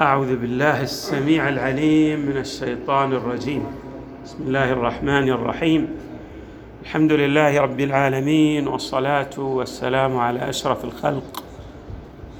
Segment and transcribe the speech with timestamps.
[0.00, 3.64] أعوذ بالله السميع العليم من الشيطان الرجيم.
[4.24, 5.88] بسم الله الرحمن الرحيم.
[6.82, 11.44] الحمد لله رب العالمين والصلاة والسلام على أشرف الخلق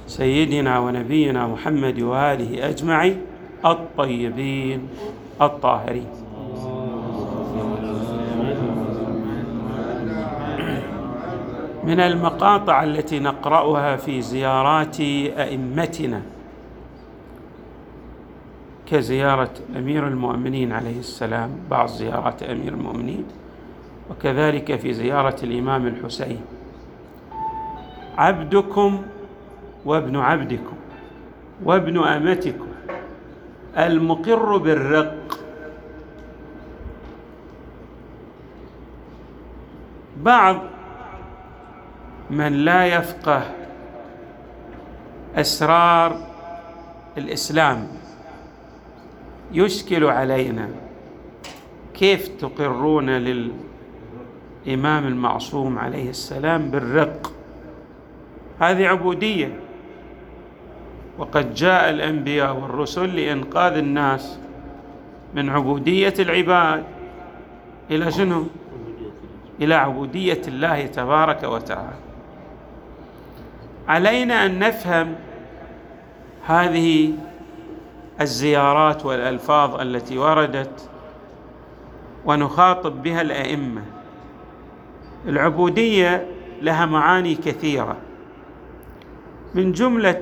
[0.07, 3.21] سيدنا ونبينا محمد وآله أجمعين
[3.65, 4.87] الطيبين
[5.41, 6.09] الطاهرين.
[11.83, 14.99] من المقاطع التي نقرأها في زيارات
[15.37, 16.21] أئمتنا
[18.91, 23.25] كزيارة أمير المؤمنين عليه السلام بعض زيارات أمير المؤمنين
[24.09, 26.41] وكذلك في زيارة الإمام الحسين.
[28.17, 29.01] عبدكم
[29.85, 30.77] وابن عبدكم
[31.63, 32.67] وابن أمتكم
[33.77, 35.39] المقر بالرق.
[40.17, 40.57] بعض
[42.29, 43.43] من لا يفقه
[45.35, 46.17] أسرار
[47.17, 47.87] الإسلام.
[49.51, 50.69] يشكل علينا.
[51.93, 57.31] كيف تقرون للإمام المعصوم عليه السلام بالرق؟
[58.59, 59.59] هذه عبودية.
[61.17, 64.39] وقد جاء الأنبياء والرسل لإنقاذ الناس
[65.33, 66.83] من عبودية العباد.
[67.91, 68.45] إلى شنو؟
[69.61, 71.97] إلى عبودية الله تبارك وتعالى.
[73.87, 75.15] علينا أن نفهم
[76.45, 77.13] هذه
[78.21, 80.89] الزيارات والألفاظ التي وردت
[82.25, 83.81] ونخاطب بها الأئمة.
[85.27, 86.27] العبودية
[86.61, 87.97] لها معاني كثيرة.
[89.55, 90.21] من جملة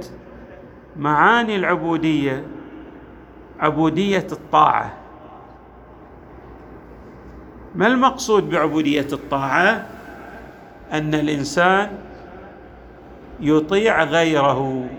[0.98, 2.44] معاني العبودية
[3.60, 4.94] عبودية الطاعة.
[7.76, 9.88] ما المقصود بعبودية الطاعة؟
[10.92, 11.98] أن الإنسان
[13.40, 14.90] يطيع غيره.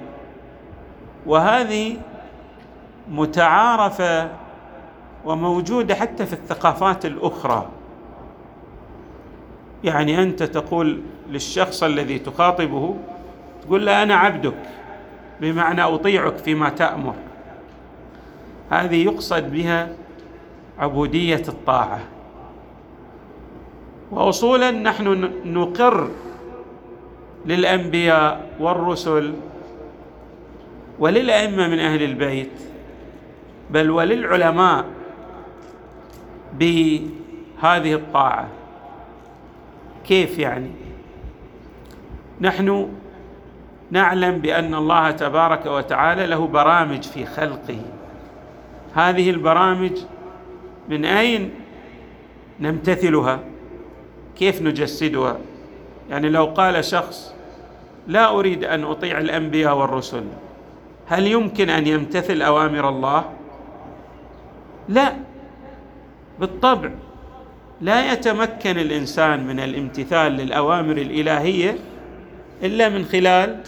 [1.26, 1.96] وهذه
[3.08, 4.30] متعارفة
[5.24, 7.68] وموجودة حتى في الثقافات الأخرى.
[9.84, 11.00] يعني أنت تقول
[11.30, 12.96] للشخص الذي تخاطبه
[13.62, 14.54] تقول له أنا عبدك
[15.40, 17.14] بمعنى أطيعك فيما تأمر.
[18.70, 19.88] هذه يقصد بها
[20.78, 22.00] عبودية الطاعة.
[24.10, 26.10] واصولا نحن نقر
[27.46, 29.34] للأنبياء والرسل
[30.98, 32.50] وللأئمة من أهل البيت
[33.70, 34.84] بل وللعلماء
[36.58, 38.48] بهذه الطاعة.
[40.04, 40.70] كيف يعني؟
[42.40, 42.88] نحن
[43.90, 47.80] نعلم بأن الله تبارك وتعالى له برامج في خلقه.
[48.94, 49.92] هذه البرامج
[50.88, 51.50] من أين
[52.60, 53.40] نمتثلها؟
[54.38, 55.38] كيف نجسدها؟
[56.10, 57.34] يعني لو قال شخص
[58.06, 60.24] لا أريد أن أطيع الأنبياء والرسل
[61.06, 63.24] هل يمكن أن يمتثل أوامر الله؟
[64.88, 65.12] لا.
[66.40, 66.90] بالطبع
[67.80, 71.78] لا يتمكن الإنسان من الامتثال للأوامر الإلهية
[72.62, 73.60] إلا من خلال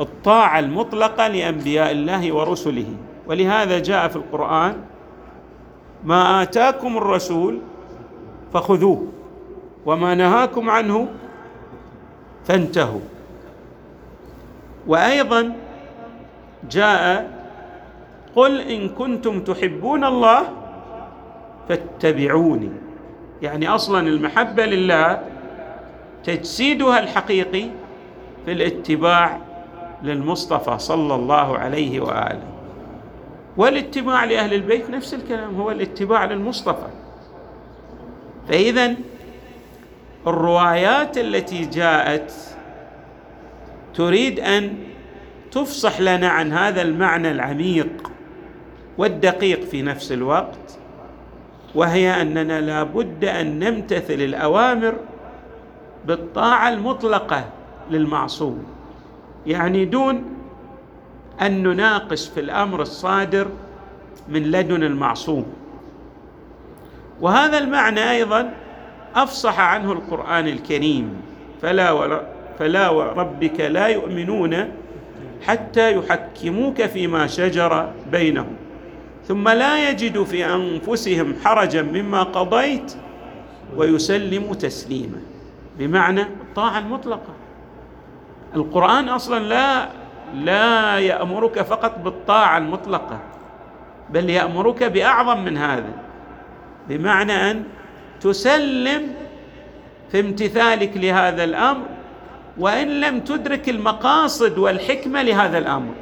[0.00, 2.94] الطاعة المطلقة لأنبياء الله ورسله.
[3.26, 4.76] ولهذا جاء في القرآن
[6.04, 7.58] ما آتاكم الرسول
[8.54, 9.06] فخذوه
[9.86, 11.08] وما نهاكم عنه
[12.44, 13.00] فانتهوا.
[14.86, 15.52] وأيضا
[16.70, 17.39] جاء
[18.36, 20.42] قل إن كنتم تحبون الله
[21.68, 22.70] فاتبعوني.
[23.42, 25.22] يعني أصلا المحبة لله
[26.24, 27.64] تجسيدها الحقيقي
[28.44, 29.38] في الاتباع
[30.02, 32.42] للمصطفى صلى الله عليه وآله.
[33.56, 36.88] والاتباع لأهل البيت نفس الكلام هو الاتباع للمصطفى.
[38.48, 38.94] فاذا
[40.26, 42.32] الروايات التي جاءت
[43.94, 44.74] تريد أن
[45.52, 48.09] تفصح لنا عن هذا المعنى العميق.
[49.00, 50.78] والدقيق في نفس الوقت
[51.74, 54.94] وهي أننا لا بد أن نمتثل الأوامر
[56.06, 57.44] بالطاعة المطلقة
[57.90, 58.64] للمعصوم
[59.46, 60.24] يعني دون
[61.40, 63.46] أن نناقش في الأمر الصادر
[64.28, 65.46] من لدن المعصوم.
[67.20, 68.52] وهذا المعنى أيضا
[69.14, 71.22] أفصح عنه القرآن الكريم
[71.62, 72.20] فلا
[72.58, 74.68] فلا وربك لا يؤمنون
[75.46, 78.69] حتى يحكموك فيما شجر بينهم.
[79.30, 82.94] ثم لا يجدوا في أنفسهم حرجا مما قضيت
[83.76, 85.20] ويسلموا تسليما.
[85.78, 87.34] بمعنى الطاعة المطلقة.
[88.56, 89.88] القرآن أصلا لا
[90.34, 93.18] لا يأمرك فقط بالطاعة المطلقة
[94.10, 95.92] بل يأمرك بأعظم من هذا.
[96.88, 97.64] بمعنى أن
[98.20, 99.14] تسلم
[100.10, 101.86] في امتثالك لهذا الأمر
[102.58, 105.94] وإن لم تدرك المقاصد والحكمة لهذا الأمر.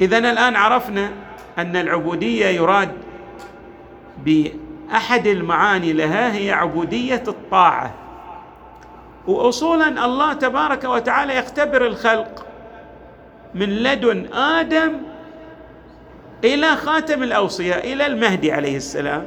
[0.00, 1.10] اذا الآن عرفنا
[1.58, 2.92] أن العبودية يراد
[4.24, 7.94] بأحد المعاني لها هي عبودية الطاعة.
[9.26, 12.46] واصولا الله تبارك وتعالى يختبر الخلق
[13.54, 14.92] من لدن آدم
[16.44, 19.24] إلى خاتم الاوصياء إلى المهدي عليه السلام.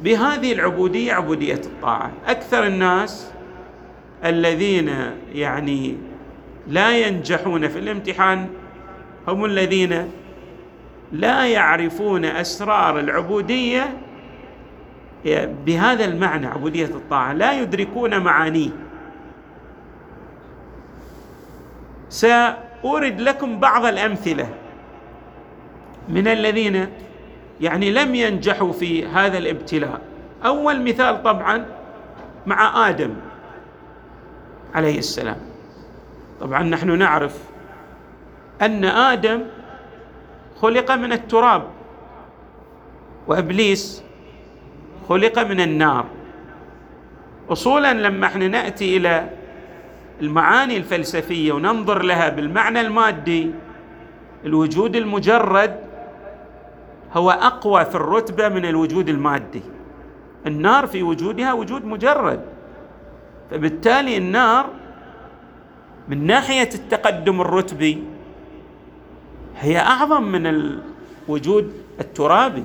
[0.00, 2.10] بهذه العبودية عبودية الطاعة.
[2.26, 3.30] أكثر الناس
[4.24, 5.96] الذين يعني
[6.68, 8.48] لا ينجحون في الامتحان
[9.28, 10.10] هم الذين
[11.12, 13.96] لا يعرفون أسرار العبودية
[15.66, 17.32] بهذا المعنى عبودية الطاعة.
[17.32, 18.70] لا يدركون معانيه.
[22.08, 24.48] سأورد لكم بعض الأمثلة
[26.08, 26.88] من الذين
[27.60, 30.00] يعني لم ينجحوا في هذا الابتلاء.
[30.44, 31.66] أول مثال طبعا
[32.46, 33.14] مع آدم
[34.74, 35.36] عليه السلام.
[36.40, 37.38] طبعا نحن نعرف
[38.62, 39.42] أن آدم
[40.60, 41.62] خلق من التراب
[43.26, 44.02] وإبليس
[45.08, 46.04] خلق من النار.
[47.50, 49.30] اصولا لما إحنا نأتي إلى
[50.20, 53.50] المعاني الفلسفية وننظر لها بالمعنى المادي
[54.44, 55.76] الوجود المجرد
[57.12, 59.62] هو أقوى في الرتبة من الوجود المادي.
[60.46, 62.40] النار في وجودها وجود مجرد.
[63.50, 64.66] فبالتالي النار
[66.08, 68.04] من ناحية التقدم الرتبي
[69.60, 70.46] هي أعظم من
[71.28, 72.64] الوجود الترابي.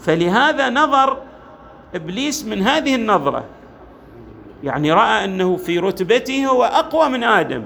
[0.00, 1.16] فلهذا نظر
[1.94, 3.44] إبليس من هذه النظرة.
[4.62, 7.64] يعني رأى أنه في رتبته هو أقوى من آدم.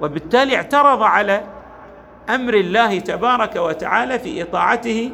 [0.00, 1.44] وبالتالي اعترض على
[2.30, 5.10] أمر الله تبارك وتعالى في إطاعته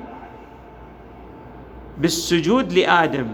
[1.99, 3.27] بالسجود لآدم.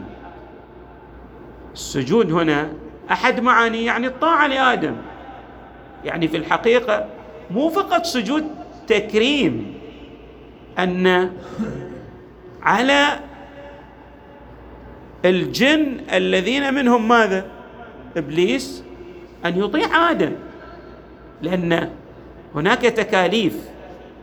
[1.73, 2.73] السجود هنا
[3.11, 4.97] أحد معاني يعني الطاعة لآدم.
[6.05, 7.07] يعني في الحقيقة
[7.51, 8.45] مو فقط سجود
[8.87, 9.75] تكريم
[10.79, 11.31] أن
[12.63, 13.21] على
[15.25, 17.47] الجن الذين منهم ماذا؟
[18.17, 18.83] إبليس
[19.47, 20.33] أن يطيع آدم
[21.43, 21.91] لأن
[22.55, 23.57] هناك تكاليف.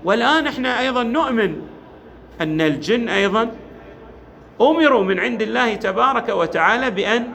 [0.03, 1.55] والآن إحنا أيضا نؤمن
[2.41, 3.51] أن الجن أيضا
[4.61, 7.27] أمروا من عند الله تبارك وتعالى بأن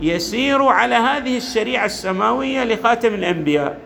[0.00, 3.78] يسيروا على هذه الشريعة السماوية لخاتم الأنبياء.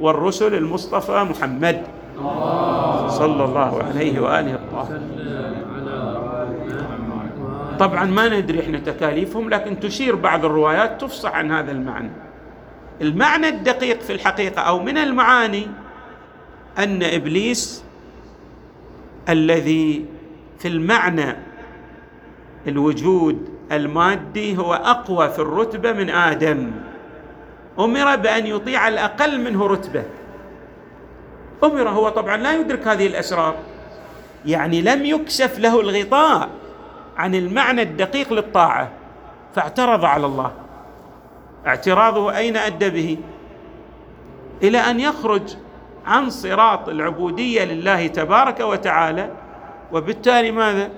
[0.00, 1.82] والرسل المصطفى محمد.
[3.08, 5.24] صلى الله عليه وآله الطاهرين
[7.78, 12.10] طبعا ما ندري إحنا تكاليفهم لكن تشير بعض الروايات تفصح عن هذا المعنى.
[13.02, 15.66] المعنى الدقيق في الحقيقة أو من المعاني
[16.78, 17.84] أن إبليس
[19.28, 20.04] الذي
[20.58, 21.36] في المعنى
[22.68, 26.70] الوجود المادي هو أقوى في الرتبة من آدم.
[27.78, 30.04] أمر بأن يطيع الأقل منه رتبة.
[31.64, 33.54] أمر هو طبعا لا يدرك هذه الأسرار.
[34.46, 36.48] يعني لم يكشف له الغطاء
[37.16, 38.90] عن المعنى الدقيق للطاعة.
[39.54, 40.52] فاعترض على الله.
[41.66, 43.18] اعتراضه أين أدى به؟
[44.62, 45.56] إلى أن يخرج
[46.06, 49.30] عن صراط العبودية لله تبارك وتعالى.
[49.92, 50.90] وبالتالي ماذا؟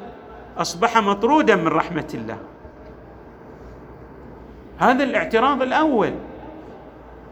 [0.58, 2.38] أصبح مطرودا من رحمة الله.
[4.78, 6.12] هذا الاعتراض الأول.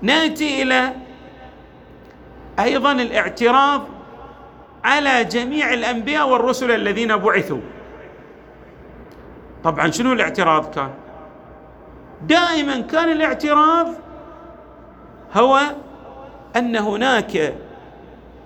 [0.02, 0.92] ناتي إلى
[2.58, 3.82] أيضا الاعتراض
[4.84, 7.60] على جميع الأنبياء والرسل الذين بعثوا.
[9.64, 10.90] طبعا شنو الاعتراض كان؟
[12.22, 13.88] دائما كان الاعتراض
[15.34, 15.60] هو
[16.56, 17.54] أن هناك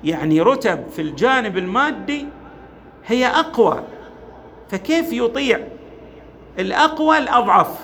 [0.04, 2.26] يعني رتب في الجانب المادي
[3.06, 3.82] هي أقوى.
[4.70, 5.60] فكيف يطيع
[6.58, 7.78] الأقوى الأضعف؟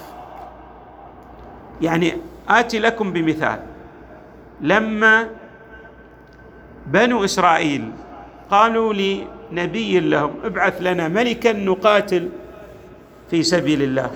[1.80, 2.14] يعني
[2.48, 3.60] آتي لكم بمثال.
[4.60, 5.28] لما
[6.86, 7.90] بنو إسرائيل
[8.50, 12.28] قالوا لنبي لهم ابعث لنا ملكا نقاتل
[13.30, 14.10] في سبيل الله.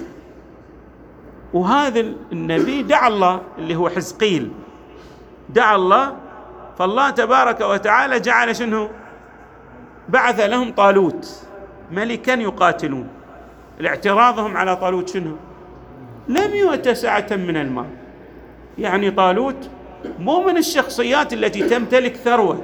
[1.52, 2.00] وهذا
[2.32, 4.50] النبي دعا الله اللي هو حزقيل.
[5.48, 6.16] دعا الله
[6.78, 8.88] فالله تبارك وتعالى جعل شنو؟
[10.08, 11.46] بعث لهم طالوت
[11.92, 13.08] ملكا يقاتلون.
[13.80, 15.36] الاعتراضهم على طالوت شنو؟
[16.28, 17.97] لم يؤت سعة من المال
[18.78, 19.70] يعني طالوت
[20.18, 22.62] مو من الشخصيات التي تمتلك ثروة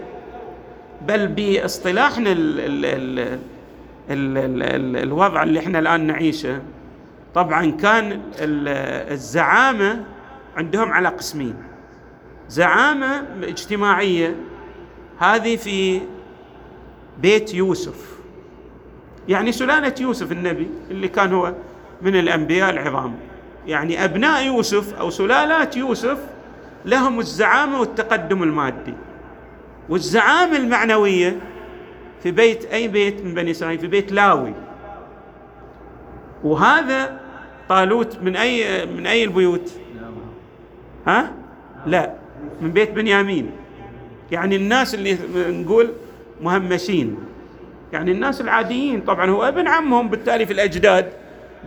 [1.09, 3.19] بل باصطلاحنا ال ال ال
[4.11, 6.63] ال ال ال الوضع اللي إحنا الآن نعيشه.
[7.35, 10.05] طبعا كان الزعامة
[10.57, 11.55] عندهم على قسمين
[12.49, 14.37] زعامة اجتماعية
[15.19, 16.01] هذه في
[17.23, 18.19] بيت يوسف.
[19.29, 21.55] يعني سلالة يوسف النبي اللي كان هو
[22.03, 23.15] من الأنبياء العظام.
[23.67, 26.19] يعني أبناء يوسف أو سلالات يوسف
[26.85, 28.95] لهم الزعامة والتقدم المادي.
[29.89, 31.37] والزعامة المعنوية
[32.23, 34.55] في بيت أي بيت من بني إسرائيل؟ في بيت لاوي.
[36.45, 37.21] وهذا
[37.69, 39.73] طالوت من أي من أي البيوت؟
[41.07, 41.33] ها؟
[41.87, 42.15] لا
[42.61, 43.51] من بيت بنيامين.
[44.33, 45.93] يعني الناس اللي نقول
[46.43, 47.17] مهمشين.
[47.93, 49.01] يعني الناس العاديين.
[49.01, 51.13] طبعا هو ابن عمهم بالتالي في الأجداد.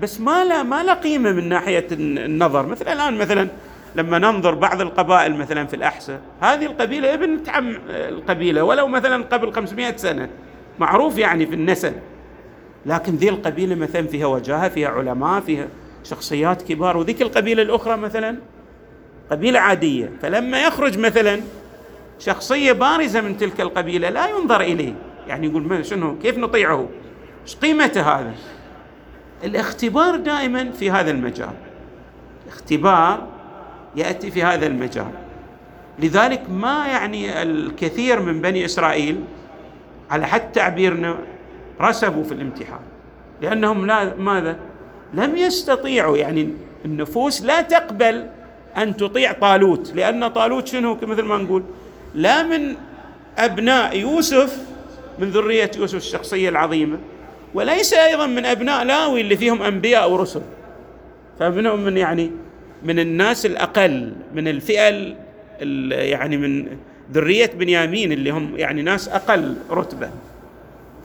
[0.02, 2.66] بس ما له ما له قيمة من ناحية النظر.
[2.66, 3.48] مثل الآن مثلا
[3.96, 9.54] لما ننظر بعض القبائل مثلا في الأحساء هذه القبيلة ابن عم القبيلة ولو مثلا قبل
[9.54, 10.30] 500 سنة
[10.80, 11.94] معروف يعني في النسب.
[12.86, 15.68] لكن ذي القبيلة مثلا فيها وجاهة فيها علماء فيها
[16.04, 16.98] شخصيات كبار.
[16.98, 18.38] وذيك القبيلة الأخرى مثلا
[19.32, 20.12] قبيلة عادية.
[20.22, 21.42] فلما يخرج مثلا
[22.20, 24.94] شخصية بارزة من تلك القبيلة لا ينظر إليه.
[25.28, 26.88] يعني يقول شنو؟ كيف نطيعه؟
[27.44, 28.34] إيش قيمته هذا
[29.44, 31.54] الاختبار دائما في هذا المجال.
[32.48, 33.28] اختبار
[33.96, 35.12] يأتي في هذا المجال.
[36.00, 39.24] لذلك ما يعني الكثير من بني إسرائيل
[40.10, 41.18] على حد تعبيرنا
[41.82, 42.80] رسبوا في الامتحان.
[43.42, 44.58] لأنهم لا ماذا؟
[45.14, 46.50] لم يستطيعوا يعني
[46.86, 48.30] النفوس لا تقبل
[48.78, 49.92] أن تطيع طالوت.
[49.96, 51.64] لأن طالوت شنو؟ مثل ما نقول
[52.16, 52.76] لا من
[53.38, 54.62] أبناء يوسف
[55.20, 56.98] من ذرية يوسف الشخصية العظيمة.
[57.58, 60.42] وليس أيضا من أبناء لاوي اللي فيهم أنبياء ورسل
[61.40, 62.32] فمنهم من يعني
[62.84, 65.16] من الناس الأقل من الفئة
[65.92, 66.68] يعني من
[67.12, 70.10] ذرية بنيامين اللي هم يعني ناس أقل رتبة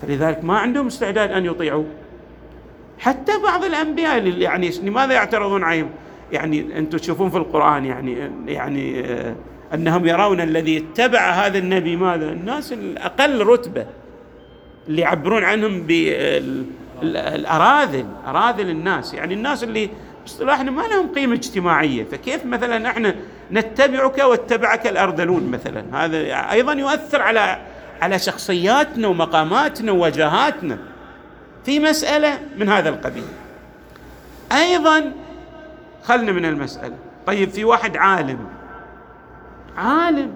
[0.02, 1.84] فلذلك ما عندهم استعداد أن يطيعوا
[2.98, 5.90] حتى بعض الأنبياء اللي يعني لماذا يعترضون عليهم؟
[6.32, 9.34] يعني أنتم تشوفون في القرآن يعني يعني آه
[9.74, 13.86] أنهم يرون الذي اتبع هذا النبي ماذا؟ الناس الأقل رتبة
[14.88, 15.86] اللي يعبرون عنهم
[17.02, 19.14] بالاراذل أراذل الناس.
[19.14, 19.90] يعني الناس اللي
[20.22, 22.04] باصطلاحنا ما لهم قيمة اجتماعية.
[22.04, 23.14] فكيف مثلا إحنا
[23.52, 26.18] نتبعك واتبعك الارذلون مثلا؟ هذا
[26.52, 27.58] أيضا يؤثر على
[28.02, 30.78] على شخصياتنا ومقاماتنا ووجهاتنا.
[31.64, 33.24] في مسألة من هذا القبيل.
[34.52, 35.12] أيضا
[36.02, 36.96] خلنا من المسألة.
[37.26, 38.38] طيب في واحد عالم.
[39.76, 40.34] عالم.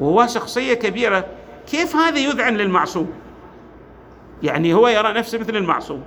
[0.00, 1.26] وهو شخصية كبيرة.
[1.66, 3.12] كيف هذا يذعن للمعصوم؟
[4.42, 6.02] يعني هو يرى نفسه مثل المعصوم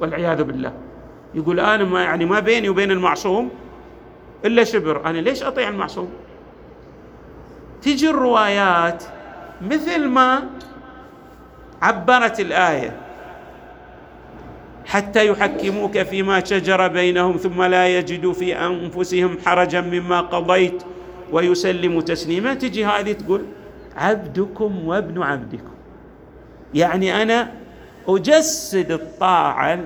[0.00, 0.72] والعياذ بالله.
[1.34, 3.50] يقول أنا ما يعني ما بيني وبين المعصوم
[4.44, 5.06] إلا شبر.
[5.06, 6.10] أنا ليش أطيع المعصوم؟
[7.82, 9.04] تجي الروايات
[9.62, 10.50] مثل ما
[11.82, 13.00] عبرت الآية.
[14.86, 20.82] حتى يحكموك فيما شجر بينهم ثم لا يجدوا في أنفسهم حرجا مما قضيت
[21.32, 22.54] ويسلموا تسليما.
[22.54, 23.44] تجي هذه تقول
[23.96, 25.72] عبدكم وابن عبدكم
[26.74, 27.52] يعني أنا
[28.08, 29.78] أجسد الطاعة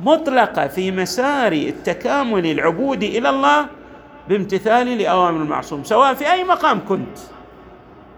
[0.00, 3.66] مطلقه في مسار التكامل العبودي إلى الله
[4.28, 7.18] بامتثالي لأوامر المعصوم سواء في أي مقام كنت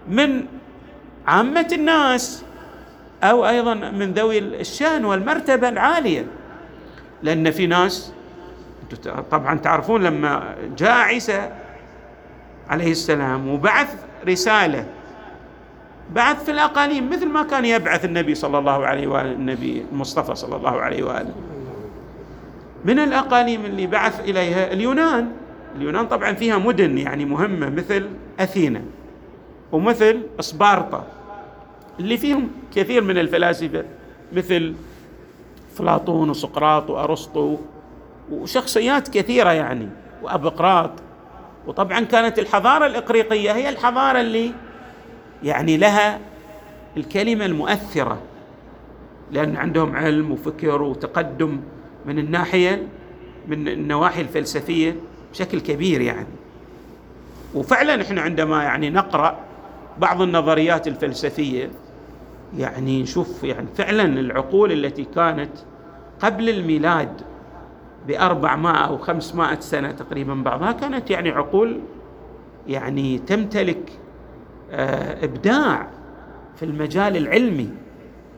[0.08, 0.44] من
[1.26, 2.44] عامة الناس
[3.22, 6.26] أو أيضا من ذوي الشأن والمرتبة العالية.
[7.22, 8.12] لأن في ناس
[9.30, 11.50] طبعا تعرفون لما جاء عيسى
[12.68, 13.94] عليه السلام وبعث
[14.28, 14.86] رسالة.
[16.14, 20.56] بعث في الأقاليم مثل ما كان يبعث النبي صلى الله عليه وآله النبي المصطفى صلى
[20.56, 21.34] الله عليه وآله.
[22.84, 25.32] من الأقاليم اللي بعث إليها اليونان.
[25.76, 28.08] اليونان طبعا فيها مدن يعني مهمة مثل
[28.40, 28.82] أثينا
[29.72, 31.06] ومثل اسبارتا
[32.00, 33.84] اللي فيهم كثير من الفلاسفة
[34.32, 34.74] مثل
[35.74, 37.56] افلاطون وسقراط وأرسطو
[38.32, 39.88] وشخصيات كثيرة يعني
[40.22, 40.90] وأبقراط.
[41.66, 44.52] وطبعا كانت الحضارة الإقريقية هي الحضارة اللي
[45.42, 46.20] يعني لها
[46.96, 48.18] الكلمة المؤثرة
[49.32, 51.60] لأن عندهم علم وفكر وتقدم
[52.06, 52.88] من الناحية
[53.48, 54.96] من النواحي الفلسفية
[55.32, 56.26] بشكل كبير يعني.
[57.54, 59.38] وفعلا إحنا عندما يعني نقرأ
[59.98, 61.70] بعض النظريات الفلسفية
[62.58, 65.50] يعني نشوف يعني فعلا العقول التي كانت
[66.20, 67.20] قبل الميلاد
[68.06, 71.80] بأربعمائة أو خمسمائة سنة تقريبا بعضها كانت يعني عقول
[72.68, 73.92] يعني تمتلك
[74.72, 75.88] آه، إبداع
[76.56, 77.70] في المجال العلمي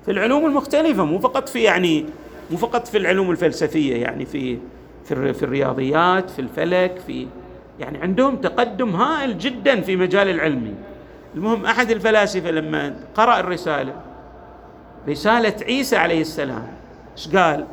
[0.04, 2.06] في العلوم المختلفة مو فقط في يعني
[2.50, 4.58] مو فقط في العلوم الفلسفية يعني في
[5.04, 7.26] في في الرياضيات في الفلك في
[7.80, 10.74] يعني عندهم تقدم هائل جدا في مجال العلمي
[11.34, 13.92] المهم أحد الفلاسفة لما قرأ الرسالة
[15.08, 16.66] رسالة عيسى عليه السلام
[17.16, 17.66] إيش قال؟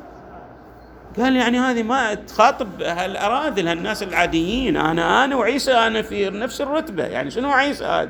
[1.20, 4.78] قال يعني هذه ما تخاطب هالأراذل هالناس العاديين.
[4.78, 7.04] أنا أنا وعيسى أنا في نفس الرتبة.
[7.04, 8.10] يعني شنو عيسى؟ هذا؟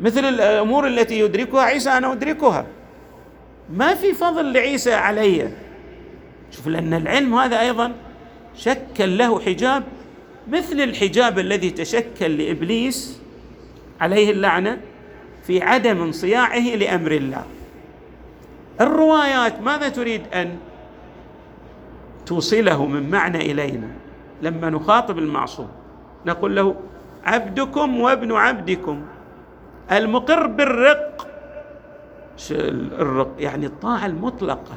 [0.00, 2.66] مثل الأمور التي يدركها عيسى أنا أدركها.
[3.72, 5.52] ما في فضل لعيسى علي.
[6.50, 7.92] شوف لأن العلم هذا أيضا
[8.56, 9.82] شكل له حجاب
[10.48, 13.20] مثل الحجاب الذي تشكل لإبليس
[14.00, 14.80] عليه اللعنة
[15.46, 17.44] في عدم انصياعه لأمر الله.
[18.80, 20.56] الروايات ماذا تريد أن
[22.28, 23.88] توصله من معنى إلينا.
[24.42, 25.68] لما نخاطب المعصوم
[26.26, 26.74] نقول له
[27.24, 29.02] عبدكم وابن عبدكم.
[29.92, 31.26] المقر بالرق.
[32.50, 34.74] الرق يعني الطاعة المطلقة.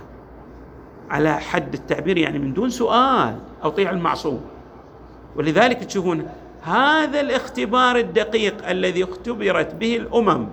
[1.09, 4.41] على حد التعبير يعني من دون سؤال اطيع المعصوم.
[5.35, 6.29] ولذلك تشوفون
[6.61, 10.47] هذا الاختبار الدقيق الذي اختبرت به الأمم.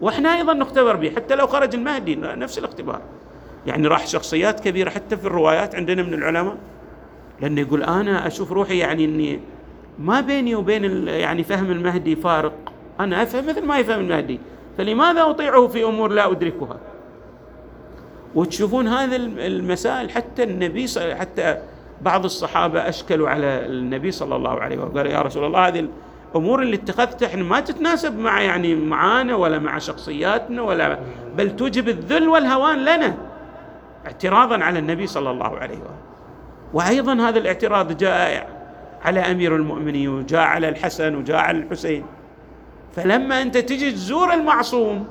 [0.00, 3.00] وإحنا أيضا نختبر به حتى لو خرج المهدي نفس الاختبار.
[3.66, 6.56] يعني راح شخصيات كبيرة حتى في الروايات عندنا من العلماء.
[7.40, 9.40] لأنه يقول أنا أشوف روحي يعني إني
[9.98, 12.72] ما بيني وبين يعني فهم المهدي فارق.
[13.00, 14.40] أنا أفهم مثل ما يفهم المهدي.
[14.78, 16.76] فلماذا أطيعه في أمور لا أدركها؟
[18.34, 21.56] وتشوفون هذا المسائل حتى النبي حتى
[22.02, 24.98] بعض الصحابة أشكلوا على النبي صلى الله عليه وسلم.
[24.98, 25.88] قال يا رسول الله هذه
[26.30, 30.98] الأمور اللي اتخذتها إحنا ما تتناسب مع يعني معانا ولا مع شخصياتنا ولا
[31.36, 33.16] بل توجب الذل والهوان لنا.
[34.06, 35.96] اعتراضا على النبي صلى الله عليه وسلم
[36.72, 38.56] وأيضا هذا الاعتراض جاء
[39.04, 42.04] على أمير المؤمنين وجاء على الحسن وجاء على الحسين.
[42.96, 45.06] فلما أنت تجي تزور المعصوم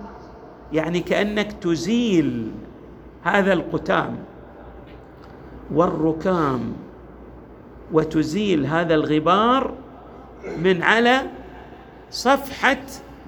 [0.73, 2.51] يعني كأنك تزيل
[3.23, 4.17] هذا القتام
[5.73, 6.73] والركام
[7.91, 9.73] وتزيل هذا الغبار
[10.57, 11.21] من على
[12.11, 12.77] صفحة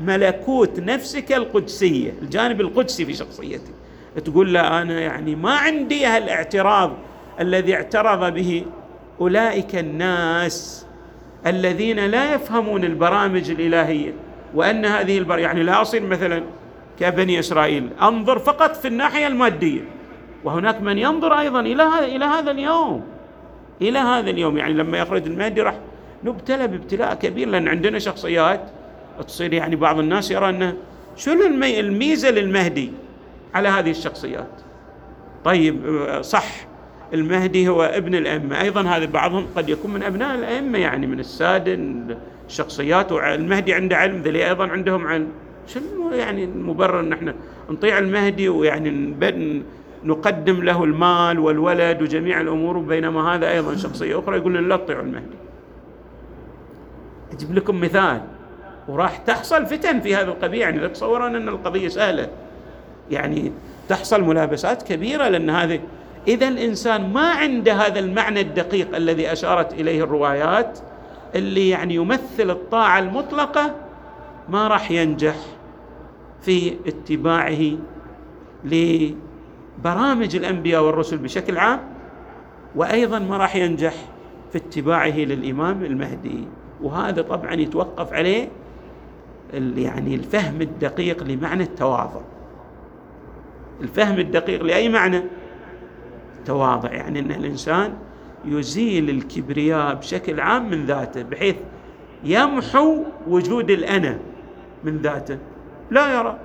[0.02, 3.77] ملكوت نفسك القدسية الجانب القدسي في شخصيتك.
[4.26, 6.94] تقول لا أنا يعني ما عندي هالاعتراض
[7.40, 8.66] الذي اعترض به.
[9.22, 10.86] أولئك الناس
[11.48, 14.14] الذين لا يفهمون البرامج الإلهية
[14.56, 16.44] وأن هذه البر يعني لا اصير مثلا
[17.00, 19.82] كبني إسرائيل أنظر فقط في الناحية المادية.
[20.44, 23.04] وهناك من ينظر أيضا إلى هذا إلى هذا اليوم
[23.82, 24.58] إلى هذا اليوم.
[24.58, 25.76] يعني لما يخرج المهدي راح
[26.24, 28.62] نبتلى بابتلاء كبير لأن عندنا شخصيات.
[29.28, 30.74] تصير يعني بعض الناس يرى أنه
[31.16, 32.92] شنو الميزة للمهدي؟
[33.56, 34.48] على هذه الشخصيات
[35.46, 35.82] طيب
[36.22, 36.68] صح
[37.14, 41.80] المهدي هو ابن الأئمة أيضا هذا بعضهم قد يكون من أبناء الأئمة يعني من السادة
[42.48, 45.28] الشخصيات والمهدي عنده علم ذلي أيضا عندهم علم
[45.68, 47.34] شنو يعني المبرر إحنا
[47.70, 49.14] نطيع المهدي ويعني
[50.04, 55.04] نقدم له المال والولد وجميع الأمور بينما هذا أيضا شخصية أخرى يقول لنا لا تطيعوا
[55.04, 55.38] المهدي.
[57.34, 58.22] أجيب لكم مثال
[58.88, 62.30] وراح تحصل فتن في هذا القضية يعني لا تتصورون إن القضية سهلة.
[63.12, 63.52] يعني
[63.90, 65.80] تحصل ملابسات كبيرة لأن هذه
[66.28, 70.80] إذا الإنسان ما عنده هذا المعنى الدقيق الذي أشارت إليه الروايات
[71.36, 73.76] اللي يعني يمثل الطاعة المطلقة
[74.50, 75.36] ما راح ينجح
[76.42, 77.78] في اتباعه
[78.64, 81.80] لبرامج الأنبياء والرسل بشكل عام
[82.76, 83.94] وأيضا ما راح ينجح
[84.52, 86.48] في اتباعه للإمام المهدي.
[86.82, 88.50] وهذا طبعا يتوقف عليه
[89.54, 92.22] يعني الفهم الدقيق لمعنى التواضع.
[93.82, 95.24] الفهم الدقيق لأي معنى؟
[96.40, 97.94] التواضع يعني إن الإنسان
[98.46, 101.56] يزيل الكبرياء بشكل عام من ذاته بحيث
[102.24, 104.18] يمحو وجود الأنا
[104.84, 105.38] من ذاته.
[105.92, 106.38] لا يرى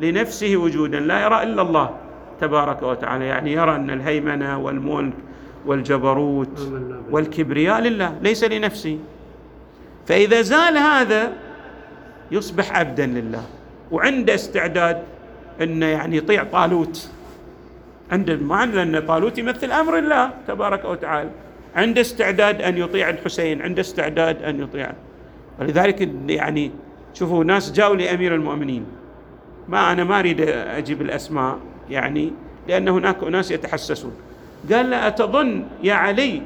[0.00, 1.96] لنفسه وجودا لا يرى إلا الله
[2.40, 3.26] تبارك وتعالى.
[3.26, 5.14] يعني يرى أن الهيمنة والملك
[5.66, 6.72] والجبروت
[7.10, 8.98] والكبرياء لله ليس لنفسه.
[10.06, 11.32] فإذا زال هذا
[12.30, 13.42] يصبح عبدا لله
[13.90, 15.02] وعنده استعداد
[15.60, 17.10] إنه يعني يطيع طالوت.
[18.12, 21.30] عنده معنى لأن طالوت يمثل أمر الله تبارك وتعالى.
[21.76, 24.92] عنده استعداد أن يطيع الحسين عنده استعداد أن يطيع.
[25.60, 26.70] ولذلك يعني
[27.14, 28.86] شوفوا ناس جاوا لأمير المؤمنين.
[29.68, 31.58] ما أنا ما أريد أجيب الأسماء
[31.90, 32.32] يعني
[32.68, 34.12] لأن هناك اناس يتحسسون.
[34.72, 36.42] قال له أتظن يا علي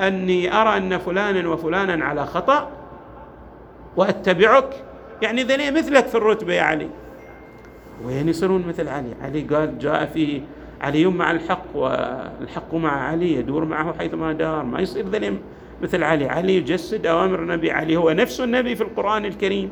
[0.00, 2.70] أني أرى أن فلانا وفلانا على خطأ
[3.96, 4.70] وأتبعك.
[5.22, 6.88] يعني ذني مثلك في الرتبة يا علي.
[8.04, 9.14] وين يصيرون مثل علي.
[9.22, 10.40] علي قال جاء فيه
[10.80, 14.64] علي مع الحق والحق مع علي يدور معه حيثما دار.
[14.64, 15.38] ما يصير ذني
[15.82, 16.28] مثل علي.
[16.28, 17.70] علي يجسد أوامر النبي.
[17.70, 19.70] علي هو نفس النبي في القرآن الكريم.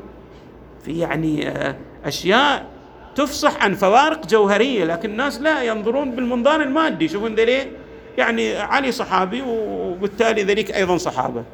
[0.84, 2.66] في يعني آه، أشياء
[3.14, 7.04] تفصح عن فوارق جوهرية لكن الناس لا ينظرون بالمنظار المادي.
[7.04, 7.70] يشوفون ذلك
[8.18, 11.44] يعني علي صحابي وبالتالي ذلك أيضا صحابة.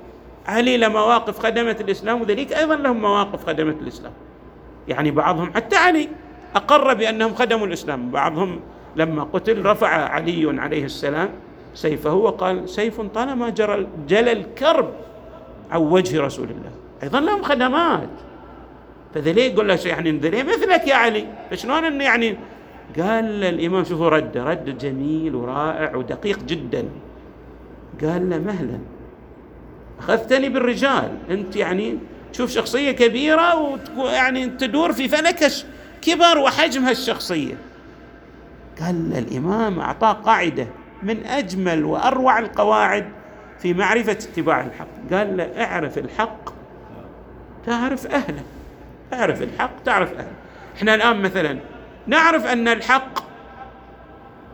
[0.46, 4.12] علي له مواقف خدمت الإسلام وذلك أيضا لهم مواقف خدمت الإسلام.
[4.88, 6.08] يعني بعضهم حتى علي.
[6.54, 8.10] أقر بأنهم خدموا الإسلام.
[8.10, 8.60] بعضهم
[8.96, 11.28] لما قتل رفع علي عليه السلام
[11.74, 14.90] سيفه وقال سيف طالما جرى جلى الكرب
[15.70, 16.70] عن وجه رسول الله.
[17.02, 18.08] أيضا لهم خدمات.
[19.14, 21.26] فذلي يقول له يعني ذلي مثلك يا علي.
[21.50, 22.36] فشلون إنه يعني؟
[22.98, 26.84] قال الإمام شوفوا رد رد جميل ورائع ودقيق جدا.
[28.02, 28.78] قال له مهلا.
[29.98, 31.18] أخذتني بالرجال.
[31.30, 31.98] أنت يعني
[32.32, 35.52] تشوف شخصية كبيرة ويعني تدور في فلك
[36.02, 37.54] كبر وحجم هالشخصية
[38.80, 40.66] قال الإمام أعطاه قاعدة
[41.02, 43.08] من أجمل وأروع القواعد
[43.58, 44.86] في معرفة اتباع الحق.
[45.12, 46.50] قال له اعرف الحق
[47.66, 48.42] تعرف أهله.
[49.12, 50.32] اعرف الحق تعرف أهله.
[50.76, 51.58] إحنا الآن مثلا
[52.06, 53.18] نعرف أن الحق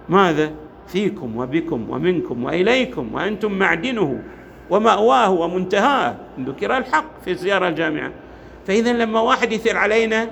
[0.08, 0.50] ماذا؟
[0.88, 4.22] فيكم وبكم ومنكم وإليكم وأنتم معدنه
[4.70, 6.16] ومأواه ومنتهاه.
[6.40, 8.10] ذكر الحق في الزيارة الجامعة.
[8.66, 10.30] فإذا لما واحد يثير علينا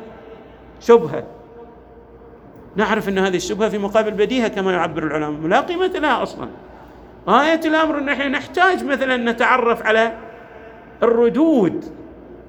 [0.87, 1.25] شبهة.
[2.77, 5.49] نعرف أن هذه الشبهة في مقابل بديهة كما يعبر العلماء.
[5.49, 6.49] لا قيمة لها أصلا.
[7.29, 10.13] غاية الأمر أن نحن نحتاج مثلا نتعرف على
[11.03, 11.85] الردود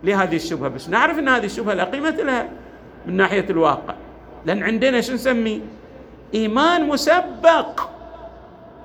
[0.03, 0.69] لهذه الشبهة.
[0.69, 2.49] بس نعرف أن هذه الشبهة لا قيمة لها
[3.05, 3.93] من ناحية الواقع.
[4.45, 5.61] لأن عندنا شو نسمي؟
[6.33, 7.81] إيمان مسبق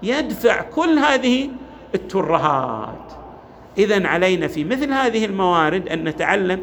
[0.02, 1.50] يدفع كل هذه
[1.94, 3.12] الترهات.
[3.78, 6.60] إذا علينا في مثل هذه الموارد أن نتعلم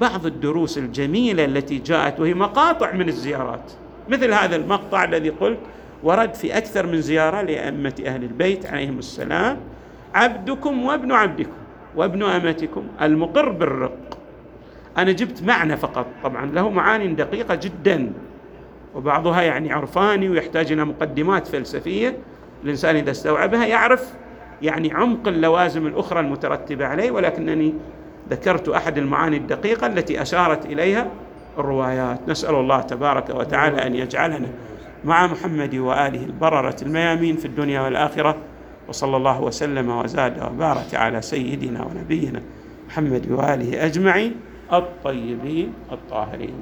[0.00, 3.72] بعض الدروس الجميلة التي جاءت وهي مقاطع من الزيارات.
[4.08, 5.58] مثل هذا المقطع الذي قلت
[6.02, 9.56] ورد في أكثر من زيارة لأئمة أهل البيت عليهم السلام.
[10.14, 11.50] عبدكم وابن عبدكم
[11.96, 14.18] وابن أمتكم المقر بالرق.
[14.98, 16.06] أنا جبت معنى فقط.
[16.24, 18.12] طبعا له معاني دقيقة جدا.
[18.94, 22.16] وبعضها يعني عرفاني ويحتاج إلى مقدمات فلسفية.
[22.64, 24.12] الإنسان إذا استوعبها يعرف
[24.62, 27.74] يعني عمق اللوازم الأخرى المترتبة عليه ولكنني
[28.30, 31.06] ذكرت أحد المعاني الدقيقة التي أشارت إليها؟
[31.58, 32.28] الروايات.
[32.28, 34.48] نسأل الله تبارك وتعالى أن يجعلنا
[35.04, 38.36] مع محمد وآله البررة الميامين في الدنيا والآخرة.
[38.88, 42.42] وصلى الله وسلم وزاد وبارك على سيدنا ونبينا
[42.88, 44.34] محمد وآله أجمعين
[44.72, 46.54] الطيبين الطاهرين.